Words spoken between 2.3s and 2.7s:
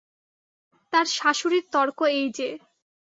যে।